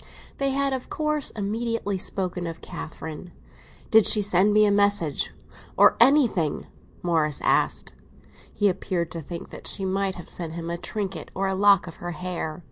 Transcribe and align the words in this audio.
XVI 0.00 0.06
THEY 0.38 0.50
had 0.50 0.72
of 0.72 0.90
course 0.90 1.30
immediately 1.36 1.98
spoken 1.98 2.48
of 2.48 2.60
Catherine. 2.60 3.30
"Did 3.92 4.06
she 4.06 4.20
send 4.22 4.52
me 4.52 4.66
a 4.66 4.72
message, 4.72 5.32
or—or 5.76 5.96
anything?" 6.00 6.66
Morris 7.00 7.40
asked. 7.44 7.94
He 8.52 8.68
appeared 8.68 9.12
to 9.12 9.20
think 9.20 9.50
that 9.50 9.68
she 9.68 9.84
might 9.84 10.16
have 10.16 10.28
sent 10.28 10.54
him 10.54 10.68
a 10.68 10.78
trinket 10.78 11.30
or 11.32 11.46
a 11.46 11.54
lock 11.54 11.86
of 11.86 11.98
her 12.02 12.10
hair. 12.10 12.64